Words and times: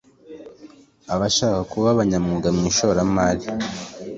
abashaka 1.13 1.59
kuba 1.71 1.87
abanyamwuga 1.93 2.47
mu 2.55 2.63
ishoramari 2.71 3.45